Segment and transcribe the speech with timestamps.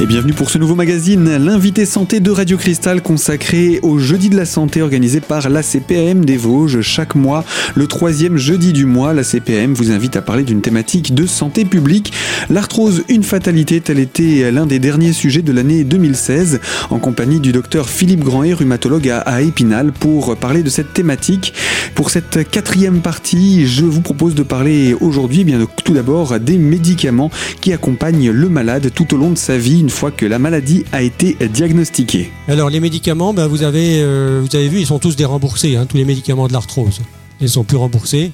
[0.00, 4.36] Et bienvenue pour ce nouveau magazine, l'invité santé de Radio Cristal consacré au jeudi de
[4.36, 6.82] la santé organisé par la CPM des Vosges.
[6.82, 11.16] Chaque mois, le troisième jeudi du mois, la CPM vous invite à parler d'une thématique
[11.16, 12.12] de santé publique.
[12.48, 16.60] L'arthrose, une fatalité, tel était l'un des derniers sujets de l'année 2016,
[16.90, 21.54] en compagnie du docteur Philippe Grandet, rhumatologue à Épinal, pour parler de cette thématique.
[21.96, 26.56] Pour cette quatrième partie, je vous propose de parler aujourd'hui, eh bien tout d'abord, des
[26.56, 30.38] médicaments qui accompagnent le malade tout au long de sa vie une fois que la
[30.38, 32.30] maladie a été diagnostiquée.
[32.46, 35.86] Alors les médicaments, ben, vous, avez, euh, vous avez vu, ils sont tous déremboursés, hein,
[35.86, 37.00] tous les médicaments de l'arthrose.
[37.40, 38.30] Ils sont plus remboursés.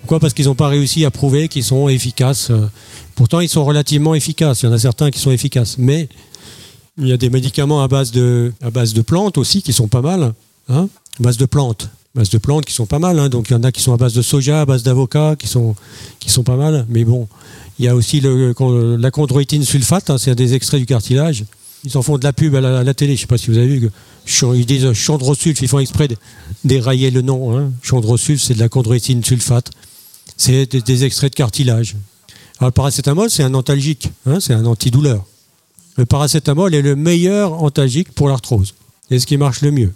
[0.00, 0.20] Pourquoi?
[0.20, 2.52] Parce qu'ils n'ont pas réussi à prouver qu'ils sont efficaces.
[3.14, 4.62] Pourtant, ils sont relativement efficaces.
[4.62, 5.76] Il y en a certains qui sont efficaces.
[5.78, 6.10] Mais
[6.98, 8.70] il y a des médicaments à base de, à
[9.02, 10.34] plantes aussi qui sont pas mal.
[10.68, 11.88] Hein à base de plantes.
[12.14, 13.18] Base de plantes qui sont pas mal.
[13.18, 13.28] Hein.
[13.28, 15.46] Donc il y en a qui sont à base de soja, à base d'avocat, qui
[15.46, 15.74] sont,
[16.20, 16.86] qui sont pas mal.
[16.88, 17.28] Mais bon,
[17.78, 21.44] il y a aussi la chondroïtine sulfate, hein, c'est des extraits du cartilage.
[21.84, 23.58] Ils en font de la pub à la, télé, je ne sais pas si vous
[23.58, 23.90] avez vu.
[24.54, 26.08] Ils disent chondrosulf, ils font exprès
[26.64, 27.58] d'érailler le nom.
[27.58, 27.72] Hein.
[27.82, 29.70] Chondrosulf, c'est de la chondroïtine sulfate.
[30.36, 31.96] C'est des, extraits de cartilage.
[32.58, 35.24] Alors, le paracétamol, c'est un antalgique, hein, c'est un antidouleur.
[35.96, 38.74] Le paracétamol est le meilleur antalgique pour l'arthrose.
[39.08, 39.92] C'est ce qui marche le mieux.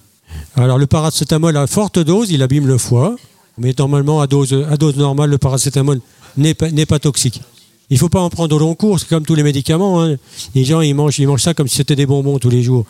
[0.57, 3.17] Alors, le paracétamol à forte dose, il abîme le foie.
[3.59, 4.53] Mais normalement, à dose,
[4.97, 6.01] normale, le paracétamol
[6.37, 7.41] n'est pas, toxique.
[7.89, 10.03] Il ne faut pas en prendre au long cours, c'est comme tous les médicaments.
[10.03, 10.17] Hein.
[10.55, 12.85] Les gens, ils mangent, ils mangent ça comme si c'était des bonbons tous les jours.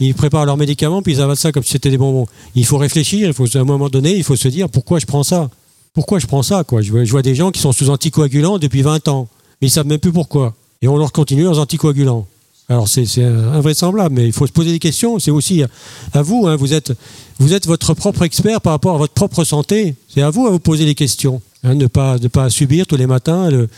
[0.00, 2.26] Ils préparent leurs médicaments, puis ils avalent ça comme si c'était des bonbons.
[2.54, 5.06] Il faut réfléchir, il faut, à un moment donné, il faut se dire pourquoi je
[5.06, 5.48] prends ça?
[5.94, 6.82] Pourquoi je prends ça quoi?
[6.82, 9.28] Je vois, des gens qui sont sous anticoagulants depuis 20 ans,
[9.60, 10.54] mais ils ne savent même plus pourquoi.
[10.80, 12.26] Et on leur continue leurs anticoagulants.
[12.72, 15.18] Alors c'est invraisemblable, mais il faut se poser des questions.
[15.18, 15.62] C'est aussi
[16.14, 16.56] à, vous, hein.
[16.56, 16.96] vous, êtes,
[17.66, 19.94] votre propre expert par rapport à votre propre santé.
[20.08, 21.42] C'est à vous à vous poser des questions.
[21.64, 21.74] Hein.
[21.74, 23.68] ne, pas, ne pas subir tous les matins le,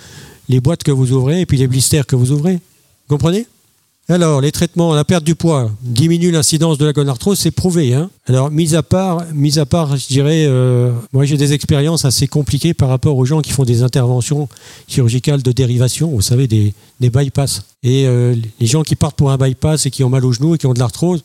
[0.49, 2.55] les boîtes que vous ouvrez et puis les blisters que vous ouvrez.
[2.55, 3.49] Vous comprenez?
[4.07, 7.95] Alors, les traitements, la perte du poids diminue l'incidence de la gonarthrose, c'est prouvé.
[7.95, 12.05] Hein Alors, mis à part, mis à part, je dirais, euh, moi j'ai des expériences
[12.05, 14.47] assez compliquées par rapport aux gens qui font des interventions
[14.89, 17.63] chirurgicales de dérivation, vous savez, des, des bypass.
[17.83, 20.55] Et euh, les gens qui partent pour un bypass et qui ont mal au genou
[20.55, 21.25] et qui ont de l'arthrose,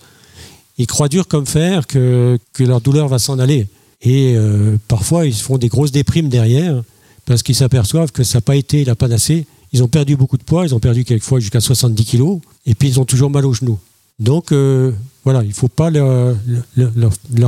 [0.78, 3.68] ils croient dur comme fer que, leur douleur va s'en aller.
[4.02, 6.82] Et euh, parfois, ils se font des grosses déprimes derrière
[7.26, 9.46] parce qu'ils s'aperçoivent que ça n'a pas été la panacée.
[9.74, 12.90] Ils ont perdu beaucoup de poids, ils ont perdu quelquefois jusqu'à 70 kilos, et puis
[12.90, 13.80] ils ont toujours mal aux genoux.
[14.20, 14.92] Donc euh,
[15.24, 16.36] voilà, il ne faut pas leur,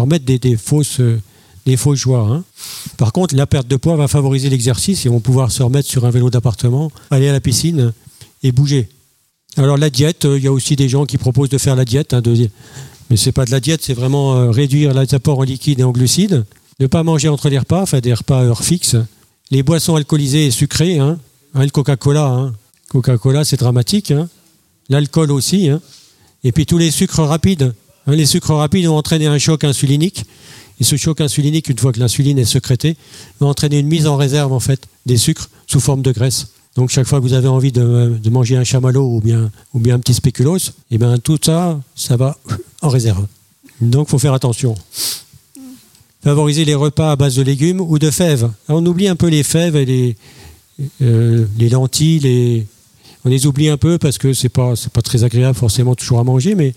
[0.07, 1.01] mettre des, fausses,
[1.65, 2.27] des fausses joies.
[2.29, 2.43] Hein.
[2.97, 6.05] Par contre, la perte de poids va favoriser l'exercice, ils vont pouvoir se remettre sur
[6.05, 7.93] un vélo d'appartement, aller à la piscine
[8.43, 8.89] et bouger.
[9.57, 11.83] Alors la diète, euh, il y a aussi des gens qui proposent de faire la
[11.85, 12.21] diète, hein,
[13.09, 15.81] mais ce n'est pas de la diète, c'est vraiment euh, réduire les apports en liquide
[15.81, 16.45] et en glucides,
[16.79, 18.95] ne pas manger entre les repas, faire des repas à heure fixe,
[19.51, 21.19] les boissons alcoolisées et sucrées, hein,
[21.53, 22.51] hein le Coca-Cola.
[22.87, 24.13] Coca-Cola c'est dramatique.
[24.91, 25.69] L'alcool aussi,
[26.43, 27.73] et puis tous les sucres rapides.
[28.07, 30.25] les sucres rapides vont entraîner un choc insulinique,
[30.79, 32.95] et ce choc insulinique, une fois que l'insuline est sécrétée,
[33.39, 36.47] va entraîner une mise en réserve en fait des sucres sous forme de graisse.
[36.75, 39.95] Donc chaque fois que vous avez envie de, manger un chamallow ou bien, ou bien
[39.95, 42.37] un petit spéculoos, et eh bien tout ça, ça va
[42.81, 43.27] en réserve.
[43.81, 44.75] Donc il faut faire attention
[46.23, 48.49] favoriser les repas à base de légumes ou de fèves.
[48.67, 50.15] on oublie un peu les fèves et les,
[51.01, 52.67] euh, les lentilles, les...
[53.23, 56.23] on les oublie un peu parce que c'est pas pas très agréable forcément toujours à
[56.23, 56.73] manger, mais,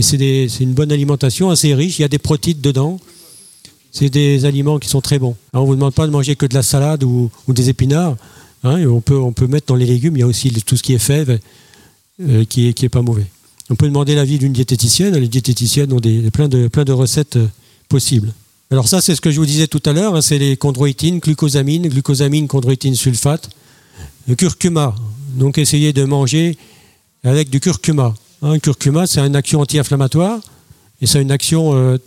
[0.00, 1.98] c'est une bonne alimentation assez riche.
[1.98, 3.00] Il y a des protéines dedans.
[3.90, 5.34] C'est des aliments qui sont très bons.
[5.54, 8.16] on ne vous demande pas de manger que de la salade ou, des épinards.
[8.62, 10.82] Hein, on, peut, on peut mettre dans les légumes, il y a aussi tout ce
[10.82, 11.38] qui est fèves
[12.20, 13.26] euh, qui n'est qui est pas mauvais.
[13.70, 15.16] On peut demander l'avis d'une diététicienne.
[15.16, 17.46] Les diététiciennes ont des, plein, de, plein de recettes euh,
[17.88, 18.32] possibles.
[18.70, 21.20] Alors ça, c'est ce que je vous disais tout à l'heure, hein, c'est les chondroïtines,
[21.20, 23.48] glucosamine, glucosamine, chondroïtine sulfate,
[24.26, 24.94] le curcuma.
[25.28, 26.56] Donc essayez de manger
[27.24, 28.14] avec du curcuma.
[28.42, 30.40] Le hein, curcuma, c'est une action anti-inflammatoire
[31.00, 31.98] et c'est une action euh,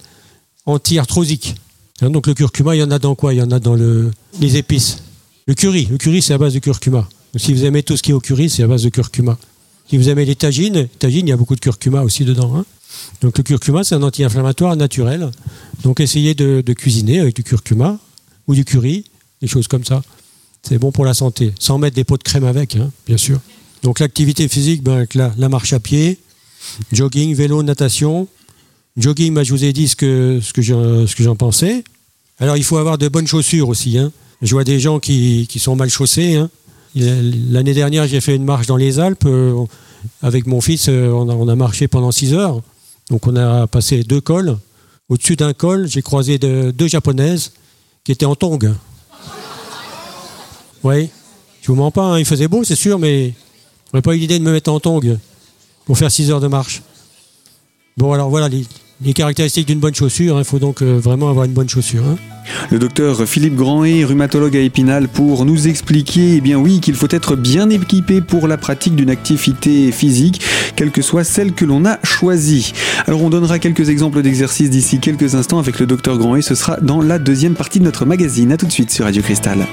[0.66, 1.56] anti-arthrosique.
[2.02, 3.34] Hein, donc le curcuma, il y en a dans quoi?
[3.34, 5.03] Il y en a dans le, les épices.
[5.47, 7.08] Le curry, le curry, c'est à base de curcuma.
[7.34, 9.38] Donc, si vous aimez tout ce qui est au curry, c'est à base de curcuma.
[9.90, 12.64] Si vous aimez les tagines, tagines, il y a beaucoup de curcuma aussi dedans.
[13.22, 15.32] Donc le curcuma, c'est un anti-inflammatoire naturel.
[15.84, 18.00] Donc essayez de, cuisiner avec du curcuma
[18.47, 19.06] ou du curry,
[19.41, 20.02] des choses comme ça.
[20.67, 23.40] C'est bon pour la santé, sans mettre des pots de crème avec, hein, bien sûr.
[23.84, 26.19] Donc l'activité physique, ben, avec la, marche à pied,
[26.91, 28.28] jogging, vélo, natation.
[28.97, 30.40] Jogging, ben, je vous ai dit ce que,
[31.19, 31.84] j'en pensais.
[32.40, 33.97] Alors il faut avoir de bonnes chaussures aussi.
[33.97, 34.11] Hein.
[34.41, 36.35] Je vois des gens qui, sont mal chaussés.
[36.35, 36.49] Hein.
[36.96, 39.25] L'année dernière, j'ai fait une marche dans les Alpes.
[39.25, 39.66] Euh,
[40.22, 42.61] avec mon fils, euh, on a, marché pendant 6 heures.
[43.09, 44.58] Donc on a passé deux cols.
[45.09, 47.52] Au-dessus d'un col, j'ai croisé deux japonaises
[48.03, 48.73] qui étaient en tongs.
[50.84, 51.10] Oui,
[51.62, 53.34] je vous mens pas, hein, il faisait beau, c'est sûr, mais
[53.94, 55.18] n'aurais pas eu l'idée de me mettre en tongs.
[55.86, 56.82] pour faire 6 heures de marche.
[57.98, 60.38] Bon, alors voilà les, caractéristiques d'une bonne chaussure.
[60.40, 62.04] Il faut donc euh, vraiment avoir une bonne chaussure.
[62.06, 62.18] Hein.
[62.72, 67.08] Le docteur Philippe Grandet, rhumatologue à Épinal, pour nous expliquer, eh bien oui, qu'il faut
[67.10, 70.42] être bien équipé pour la pratique d'une activité physique,
[70.76, 72.74] quelle que soit celle que l'on a choisie.
[73.08, 76.42] Alors on donnera quelques exemples d'exercices d'ici quelques instants avec le docteur Grandet.
[76.42, 78.52] Ce sera dans la deuxième partie de notre magazine.
[78.52, 79.68] A tout de suite sur Radio Cristal.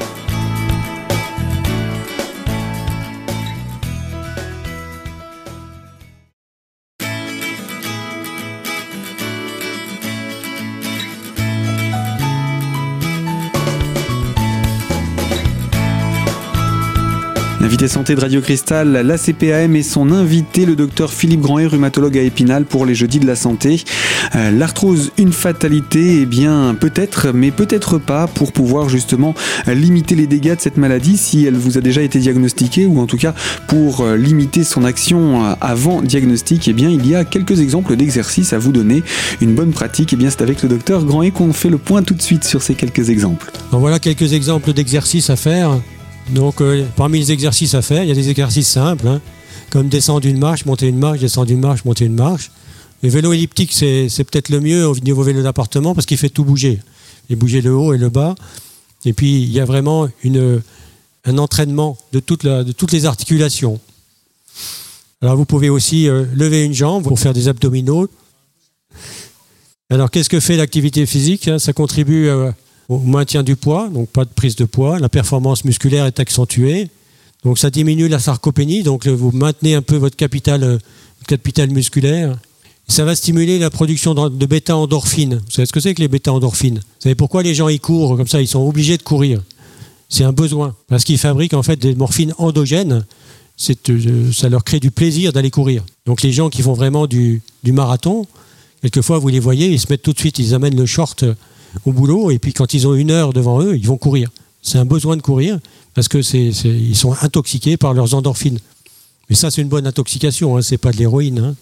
[17.69, 22.17] Invité santé de Radio Cristal, la CPAM et son invité, le docteur Philippe Grandet, rhumatologue
[22.17, 23.85] à Épinal pour les jeudis de la santé.
[24.35, 29.35] Euh, l'arthrose, une fatalité Eh bien, peut-être, mais peut-être pas pour pouvoir justement
[29.67, 33.07] limiter les dégâts de cette maladie si elle vous a déjà été diagnostiquée ou en
[33.07, 33.35] tout cas
[33.67, 36.69] pour euh, limiter son action euh, avant diagnostic.
[36.69, 39.03] Eh bien, il y a quelques exemples d'exercices à vous donner.
[39.43, 42.15] Une bonne pratique, eh bien, c'est avec le docteur Grandet qu'on fait le point tout
[42.15, 43.53] de suite sur ces quelques exemples.
[43.73, 45.79] voilà quelques exemples d'exercices à faire.
[46.31, 49.21] Donc, euh, parmi les exercices à faire, il y a des exercices simples, hein,
[49.71, 52.51] comme descendre une marche, monter une marche, descendre une marche, monter une marche.
[53.03, 56.45] Le vélo elliptique, c'est peut-être le mieux au niveau vélo d'appartement parce qu'il fait tout
[56.45, 56.81] bouger.
[57.31, 58.35] Il bouger le haut et le bas.
[59.05, 60.61] Et puis, il y a vraiment une,
[61.25, 63.79] un entraînement de, toute de toutes les articulations.
[65.21, 68.09] Alors, vous pouvez aussi euh, lever une jambe pour faire des abdominaux.
[69.91, 71.59] Alors, qu'est-ce que fait l'activité physique hein?
[71.59, 72.51] Ça contribue euh,
[72.89, 74.99] au maintien du poids, donc pas de prise de poids.
[74.99, 76.89] La performance musculaire est accentuée.
[77.45, 80.79] Donc ça diminue la sarcopénie, donc vous maintenez un peu votre capital, euh,
[81.27, 82.37] capital musculaire.
[82.89, 85.37] ça va stimuler la production de bêta-endorphines.
[85.45, 86.79] Vous savez ce que c'est que les bêta-endorphines?
[86.79, 88.41] Vous savez pourquoi les gens y courent comme ça?
[88.41, 89.43] Ils sont obligés de courir.
[90.09, 90.75] C'est un besoin.
[90.89, 93.05] Parce qu'ils fabriquent en fait des morphines endogènes.
[93.89, 95.85] Euh, ça leur crée du plaisir d'aller courir.
[96.07, 98.27] Donc les gens qui font vraiment du marathon,
[98.83, 101.25] quelquefois vous les voyez, ils se mettent tout de suite, ils amènent le short
[101.85, 104.31] au boulot et puis quand ils ont une heure devant eux, ils vont courir.
[104.63, 105.59] C'est un besoin de courir
[105.95, 108.59] parce que ils sont intoxiqués par leurs endorphines.
[109.29, 111.39] Mais ça, c'est une bonne intoxication, hein, c'est pas de l'héroïne.
[111.39, 111.55] Hein.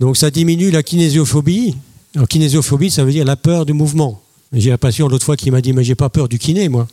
[0.00, 1.76] Donc ça diminue la kinésiophobie.
[2.14, 4.20] Alors, kinésiophobie, ça veut dire la peur du mouvement.
[4.52, 6.88] J'ai un patient l'autre fois qui m'a dit Mais j'ai pas peur du kiné, moi.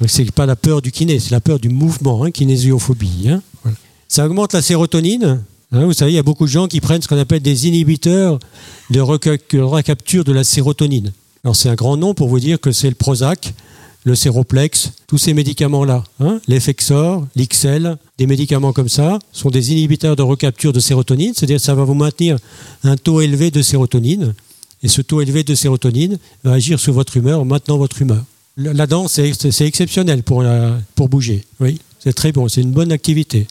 [0.00, 3.28] Donc c'est pas la peur du kiné, c'est la peur du mouvement, hein, kinésiophobie.
[3.28, 3.42] Hein.
[4.08, 5.42] Ça augmente la sérotonine.
[5.72, 8.40] Vous savez, il y a beaucoup de gens qui prennent ce qu'on appelle des inhibiteurs
[8.90, 11.12] de recapture de la sérotonine.
[11.44, 13.54] Alors c'est un grand nom pour vous dire que c'est le Prozac,
[14.04, 20.16] le Séroplex, tous ces médicaments-là, hein, l'Effexor, l'Ixel, des médicaments comme ça, sont des inhibiteurs
[20.16, 22.36] de recapture de sérotonine, c'est-à-dire que ça va vous maintenir
[22.84, 24.34] un taux élevé de sérotonine,
[24.82, 28.24] et ce taux élevé de sérotonine va agir sur votre humeur en maintenant votre humeur.
[28.56, 30.44] La danse, c'est exceptionnel pour,
[30.94, 33.46] pour bouger, oui, c'est très bon, c'est une bonne activité.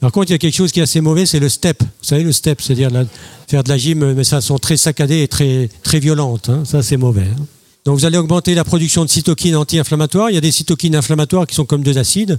[0.00, 1.82] Par contre, il y a quelque chose qui est assez mauvais, c'est le step.
[1.82, 2.90] Vous savez, le step, c'est-à-dire
[3.46, 6.48] faire de la gym, mais ça sont très saccadées et très, très violentes.
[6.48, 6.62] Hein.
[6.64, 7.22] Ça, c'est mauvais.
[7.22, 7.46] Hein.
[7.84, 10.30] Donc, vous allez augmenter la production de cytokines anti-inflammatoires.
[10.30, 12.38] Il y a des cytokines inflammatoires qui sont comme deux acides,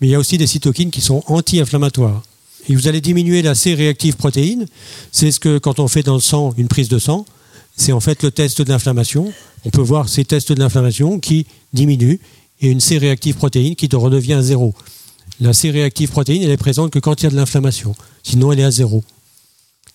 [0.00, 2.22] mais il y a aussi des cytokines qui sont anti-inflammatoires.
[2.68, 4.66] Et vous allez diminuer la C-réactive protéine.
[5.12, 7.24] C'est ce que, quand on fait dans le sang une prise de sang,
[7.76, 9.32] c'est en fait le test de l'inflammation.
[9.64, 12.18] On peut voir ces tests de l'inflammation qui diminuent
[12.60, 14.74] et une C-réactive protéine qui redevient à zéro.
[15.40, 17.94] La C-réactive protéine, elle est présente que quand il y a de l'inflammation.
[18.22, 19.02] Sinon, elle est à zéro.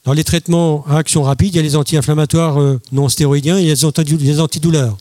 [0.04, 3.66] Dans les traitements à action rapide, il y a les anti-inflammatoires euh, non stéroïdiens et
[3.66, 4.98] les antidouleurs.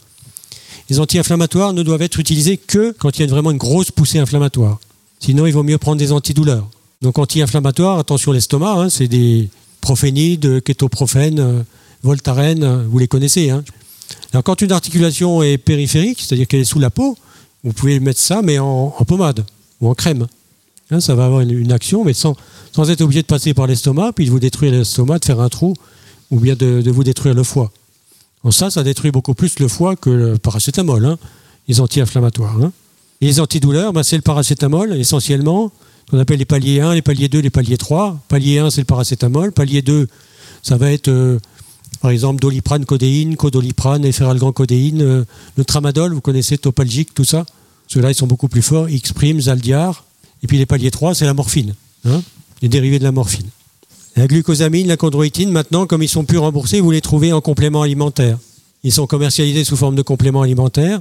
[0.91, 4.19] Les anti-inflammatoires ne doivent être utilisés que quand il y a vraiment une grosse poussée
[4.19, 4.81] inflammatoire.
[5.19, 6.69] Sinon, il vaut mieux prendre des antidouleurs.
[7.01, 9.49] Donc, anti-inflammatoires, attention l'estomac, hein, c'est des
[9.81, 11.63] prophénides, kétoprophène, euh,
[12.03, 13.49] voltaren, euh, vous les connaissez.
[13.49, 13.65] Hein.
[14.33, 17.17] Alors, quand une articulation est périphérique, c'est-à-dire qu'elle est sous la peau,
[17.63, 19.47] vous pouvez mettre ça, mais en pommade
[19.89, 20.27] en crème.
[20.91, 22.37] Hein, ça va avoir une, action, mais sans,
[22.89, 25.75] être obligé de passer par l'estomac, puis de vous détruire l'estomac, de faire un trou,
[26.31, 27.73] ou bien de, vous détruire le foie.
[28.51, 31.19] ça, ça détruit beaucoup plus le foie que le paracétamol, hein,
[31.69, 32.57] les anti-inflammatoires.
[32.63, 32.73] Hein.
[33.21, 35.73] Les antidouleurs, ben, c'est le paracétamol, essentiellement,
[36.11, 38.19] qu'on appelle les paliers 1, les paliers 2, les paliers 3.
[38.29, 39.53] Palier 1, c'est le paracétamol.
[39.53, 40.07] Palier 2,
[40.63, 41.39] ça va être, euh,
[42.03, 45.25] par exemple, doliprane, codéine, codoliprane, éphéral codéine, euh,
[45.57, 47.47] le tramadol, vous connaissez, topalgique, tout ça.
[47.95, 48.91] Ceux-là, ils sont beaucoup plus forts.
[48.91, 50.05] X-prime, Zaldiar.
[50.43, 51.75] Et puis les paliers 3, c'est la morphine.
[52.05, 52.23] Hein
[52.61, 53.47] les dérivés de la morphine.
[54.17, 57.83] La glucosamine, la chondroïtine, maintenant, comme ils sont plus remboursés, vous les trouvez en complément
[57.83, 58.39] alimentaire.
[58.83, 61.01] Ils sont commercialisés sous forme de complément alimentaire.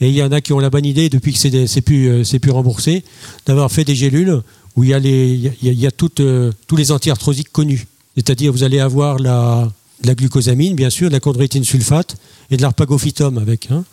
[0.00, 2.38] Et il y en a qui ont la bonne idée, depuis que c'est plus, euh,
[2.40, 3.04] plus remboursé,
[3.46, 4.42] d'avoir fait des gélules
[4.74, 7.86] où il y a, tous les antiarthrosiques connus.
[8.16, 9.70] C'est-à-dire, vous allez avoir la,
[10.02, 12.16] la glucosamine, bien sûr, de la chondroïtine sulfate
[12.50, 13.70] et de l'arpagophytum avec.
[13.70, 13.84] Hein.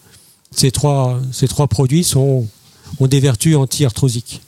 [0.56, 1.20] Ces trois,
[1.70, 2.48] produits ont
[3.02, 4.42] des vertus anti-arthrosiques.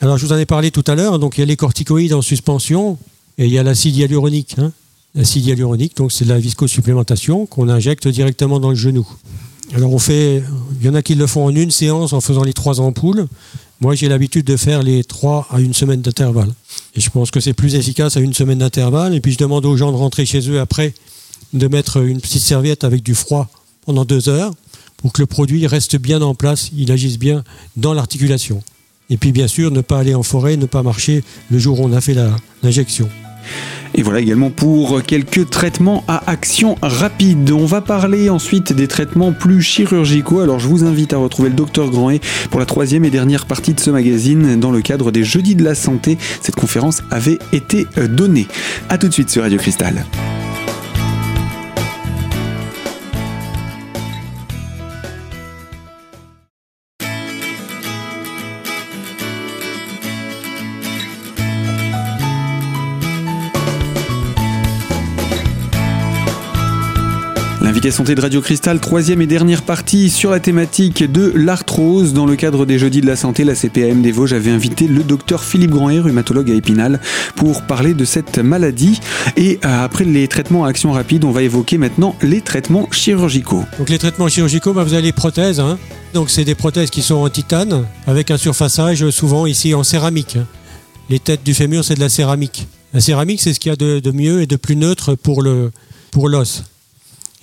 [0.00, 1.18] Alors, je vous en ai parlé tout à l'heure.
[1.18, 2.98] Donc, il y a les corticoïdes en suspension
[3.38, 4.56] et il y a l'acide hyaluronique.
[4.58, 4.72] Hein.
[5.14, 9.06] L'acide hyaluronique, donc c'est de la viscosupplémentation qu'on injecte directement dans le genou.
[9.74, 10.42] Alors, on fait,
[10.80, 13.26] il y en a qui le font en une séance en faisant les trois ampoules.
[13.80, 16.52] Moi, j'ai l'habitude de faire les trois à une semaine d'intervalle.
[16.94, 19.14] Et je pense que c'est plus efficace à une semaine d'intervalle.
[19.14, 20.94] Et puis, je demande aux gens de rentrer chez eux après,
[21.54, 23.48] de mettre une petite serviette avec du froid
[23.86, 24.52] pendant deux heures
[24.96, 27.44] pour que le produit reste bien en place, il agisse bien
[27.76, 28.62] dans l'articulation.
[29.10, 31.84] Et puis bien sûr, ne pas aller en forêt, ne pas marcher le jour où
[31.84, 32.16] on a fait
[32.62, 33.08] l'injection.
[33.94, 37.50] Et voilà également pour quelques traitements à action rapide.
[37.50, 40.40] On va parler ensuite des traitements plus chirurgicaux.
[40.40, 43.72] Alors je vous invite à retrouver le docteur Grandet pour la troisième et dernière partie
[43.72, 46.18] de ce magazine dans le cadre des Jeudis de la Santé.
[46.42, 48.48] Cette conférence avait été donnée.
[48.88, 50.04] A tout de suite sur Radio Cristal.
[67.76, 72.14] L'invité santé de Radio Cristal, troisième et dernière partie sur la thématique de l'arthrose.
[72.14, 75.02] Dans le cadre des Jeudis de la Santé, la CPM des Vosges avait invité le
[75.02, 77.02] docteur Philippe Grandet, rhumatologue à Épinal,
[77.34, 78.98] pour parler de cette maladie.
[79.36, 83.66] Et euh, après les traitements à action rapide, on va évoquer maintenant les traitements chirurgicaux.
[83.78, 85.60] Donc les traitements chirurgicaux, bah, vous avez les prothèses.
[85.60, 85.78] Hein.
[86.14, 90.38] Donc c'est des prothèses qui sont en titane, avec un surfaçage souvent ici en céramique.
[91.10, 92.68] Les têtes du fémur, c'est de la céramique.
[92.94, 95.72] La céramique, c'est ce qu'il y a de, mieux et de plus neutre pour l'os.
[96.10, 96.30] Pour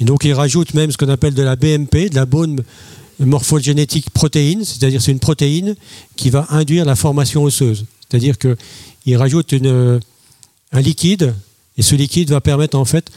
[0.04, 2.62] et donc il rajoute même ce qu'on appelle de la BMP, de la bone
[3.20, 5.78] morphogénétique protéine, c'est-à-dire c'est une protéine
[6.18, 7.86] qui va induire la formation osseuse.
[8.02, 11.34] C'est-à-dire qu'il rajoute un liquide,
[11.78, 13.12] et ce liquide va permettre en fait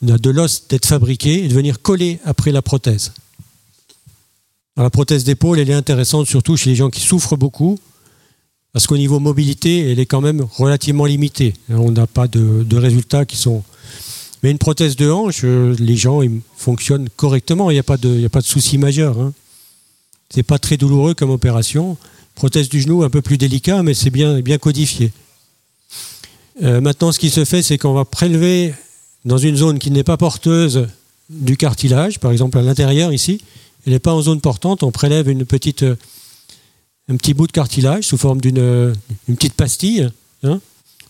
[0.00, 3.12] de l'os d'être fabriqué et de venir coller après la prothèse.
[4.78, 7.78] la prothèse d'épaule, elle est intéressante surtout chez les gens qui souffrent beaucoup,
[8.72, 11.52] parce qu'au niveau mobilité, elle est quand même relativement limitée.
[11.68, 13.62] On n'a pas de résultats qui sont
[14.42, 17.70] mais une prothèse de hanche, euh, les gens ils fonctionnent correctement.
[17.70, 19.20] Il n'y a pas de, de souci majeur.
[19.20, 19.32] Hein.
[20.30, 21.96] C'est pas très douloureux comme opération.
[22.34, 25.12] Prothèse du genou un peu plus délicat, mais c'est bien, bien codifié.
[26.62, 28.72] Euh, maintenant, ce qui se fait, c'est qu'on va prélever
[29.24, 30.86] dans une zone qui n'est pas porteuse
[31.28, 33.42] du cartilage, par exemple à l'intérieur ici.
[33.86, 34.82] Elle n'est pas en zone portante.
[34.82, 35.84] On prélève une petite,
[37.08, 38.94] un petit bout de cartilage sous forme d'une
[39.26, 40.10] petite pastille.
[40.42, 40.60] Hein.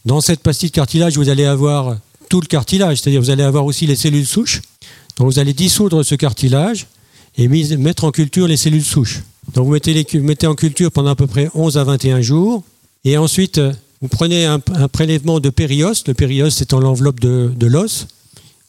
[0.05, 1.97] Dans cette pastille de cartilage, vous allez avoir
[2.31, 4.63] tout le cartilage, c'est-à-dire vous allez avoir aussi les cellules souches.
[5.19, 6.87] Donc vous allez dissoudre ce cartilage
[7.37, 9.21] et mettre en culture les cellules souches.
[9.53, 12.63] Donc vous mettez, les, mettez en culture pendant à peu près 11 à 21 jours.
[13.05, 13.61] Et ensuite,
[14.01, 15.93] vous prenez un, prélèvement de périos.
[16.07, 18.07] Le périos, c'est en l'enveloppe de, l'os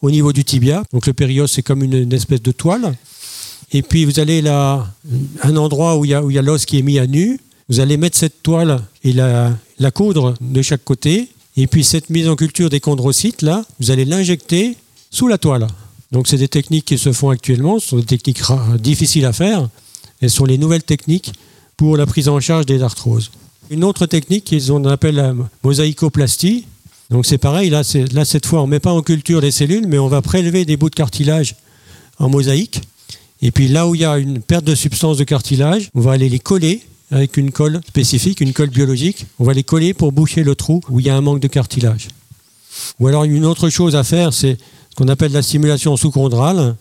[0.02, 0.84] au niveau du tibia.
[0.92, 2.98] Donc le périos, c'est comme une, espèce de toile.
[3.72, 4.88] Et puis vous allez là,
[5.44, 7.40] un endroit où il y a l'os qui est mis à nu.
[7.70, 11.30] Vous allez mettre cette toile et la, la coudre de chaque côté.
[11.58, 14.78] Et puis cette mise en culture des chondrocytes, là, vous allez l'injecter
[15.10, 15.68] sous la toile.
[16.12, 18.42] Donc c'est des techniques qui se font actuellement, ce sont des techniques
[18.80, 19.70] difficiles à faire,
[20.22, 21.32] et ce sont les nouvelles techniques
[21.78, 23.32] pour la prise en charge des arthroses.
[23.70, 26.66] Une autre technique qu'on appelle la mosaïcoplastie,
[27.10, 27.82] donc c'est pareil, là,
[28.12, 30.66] là cette fois on ne met pas en culture les cellules, mais on va prélever
[30.66, 31.56] des bouts de cartilage
[32.20, 32.82] en mosaïque,
[33.42, 36.12] et puis là où il y a une perte de substance de cartilage, on va
[36.12, 39.26] aller les coller avec une colle spécifique, une colle biologique.
[39.40, 41.48] On va les coller pour boucher le trou où il y a un manque de
[41.48, 42.08] cartilage.
[43.00, 44.58] Ou alors une autre chose à faire, c'est
[44.90, 46.76] ce qu'on appelle la stimulation sous-chondrale.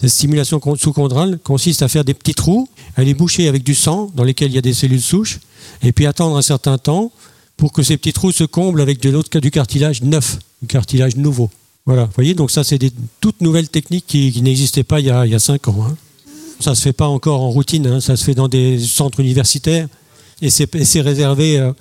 [0.00, 4.10] Cette stimulation sous-chondrale consiste à faire des petits trous, à les boucher avec du sang
[4.14, 5.40] dans lesquels il y a des cellules souches,
[5.82, 7.12] et puis attendre un certain temps
[7.56, 11.16] pour que ces petits trous se comblent avec de l'autre du cartilage neuf, du cartilage
[11.16, 11.50] nouveau.
[11.86, 15.10] Voilà, vous voyez, donc ça c'est des toutes nouvelles techniques qui, n'existaient pas il y
[15.10, 15.86] a, il cinq ans.
[15.86, 15.96] Hein.
[16.60, 18.00] Ça ne se fait pas encore en routine, hein.
[18.00, 19.88] ça se fait dans des centres universitaires
[20.42, 21.72] et c'est réservé euh,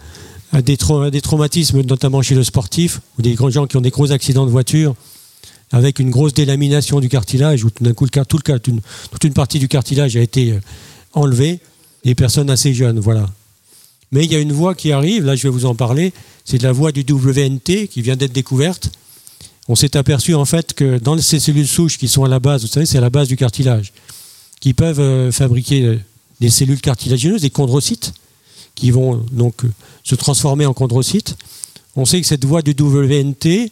[0.52, 4.46] à des, traumatismes, notamment chez le sportif, ou des gens qui ont des gros accidents
[4.46, 4.96] de voiture,
[5.72, 8.60] avec une grosse délamination du cartilage, où tout d'un coup, tout le,
[9.12, 10.60] toute une partie du cartilage a été euh,
[11.14, 11.60] enlevée,
[12.04, 13.30] des personnes assez jeunes, voilà.
[14.12, 16.62] Mais il y a une voie qui arrive, là je vais vous en parler, c'est
[16.62, 18.92] la voie du WNT qui vient d'être découverte.
[19.68, 22.62] On s'est aperçu en fait que dans ces cellules souches qui sont à la base,
[22.62, 23.94] vous savez, c'est à la base du cartilage
[24.60, 26.00] qui peuvent euh, fabriquer euh,
[26.40, 28.14] des cellules cartilagineuses, des chondrocytes,
[28.76, 29.72] qui vont donc euh,
[30.04, 31.36] se transformer en chondrocytes.
[31.96, 33.72] On sait que cette voie du WNT,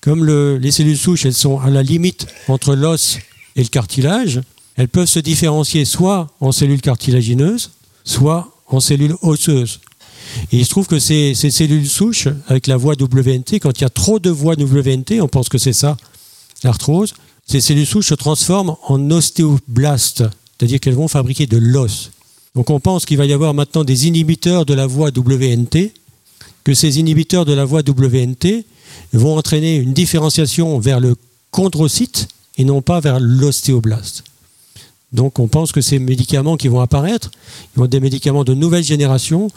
[0.00, 3.18] comme les cellules souches, elles sont à la limite entre l'os
[3.56, 4.40] et le cartilage,
[4.76, 7.70] elles peuvent se différencier soit en cellules cartilagineuses,
[8.04, 9.80] soit en cellules osseuses.
[10.52, 13.82] Et il se trouve que ces, ces cellules souches, avec la voie WNT, quand il
[13.82, 15.96] y a trop de voies WNT, on pense que c'est ça,
[16.62, 17.14] l'arthrose,
[17.46, 20.24] ces cellules souches se transforment en ostéoblastes,
[20.56, 22.10] c'est-à-dire qu'elles vont fabriquer de l'os.
[22.54, 25.92] Donc on pense qu'il va y avoir maintenant des inhibiteurs de la voie WNT,
[26.62, 28.64] que ces inhibiteurs de la voie WNT
[29.12, 31.16] vont entraîner une différenciation vers le
[31.50, 34.24] chondrocyte et non pas vers l'ostéoblaste.
[35.12, 37.30] Donc on pense que ces médicaments qui vont apparaître,
[37.74, 39.48] ils vont être des médicaments de nouvelle génération,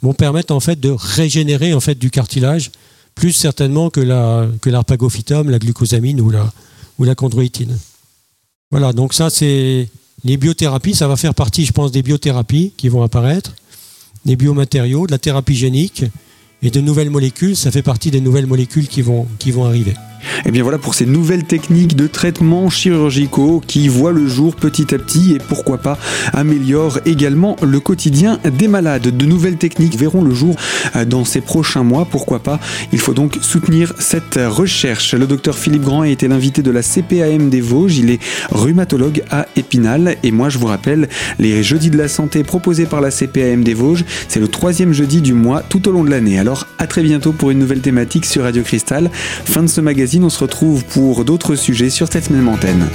[0.00, 2.70] vont permettre en fait de régénérer en fait du cartilage,
[3.14, 6.50] plus certainement que la que l'arpagophytum, la glucosamine ou la
[7.02, 7.76] ou la chondroïtine.
[8.70, 9.88] Voilà, donc ça c'est
[10.24, 13.56] les biothérapies, ça va faire partie, je pense, des biothérapies qui vont apparaître,
[14.24, 16.04] des biomatériaux, de la thérapie génique
[16.62, 19.94] et de nouvelles molécules, ça fait partie des nouvelles molécules qui vont, qui vont arriver.
[20.22, 24.56] Et eh bien voilà pour ces nouvelles techniques de traitement chirurgicaux qui voient le jour
[24.56, 25.98] petit à petit et pourquoi pas
[26.32, 29.16] améliorent également le quotidien des malades.
[29.16, 30.56] De nouvelles techniques verront le jour
[30.96, 32.58] euh, dans ces prochains mois, pourquoi pas?
[32.92, 35.14] Il faut donc soutenir cette recherche.
[35.14, 37.98] Le docteur Philippe Grand a été l'invité de la CPAM des Vosges.
[37.98, 42.42] Il est rhumatologue à Épinal et moi je vous rappelle les jeudis de la santé
[42.44, 44.04] proposés par la CPAM des Vosges.
[44.28, 46.38] C'est le troisième jeudi du mois tout au long de l'année.
[46.38, 49.10] Alors à très bientôt pour une nouvelle thématique sur Radio Cristal.
[49.44, 49.80] Fin de ce
[50.20, 52.88] on se retrouve pour d'autres sujets sur cette même antenne.